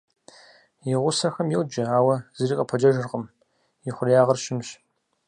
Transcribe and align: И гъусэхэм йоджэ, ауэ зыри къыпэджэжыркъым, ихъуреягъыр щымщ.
И 0.91 0.93
гъусэхэм 1.01 1.47
йоджэ, 1.51 1.83
ауэ 1.97 2.15
зыри 2.37 2.55
къыпэджэжыркъым, 2.59 3.23
ихъуреягъыр 3.87 4.39
щымщ. 4.43 4.69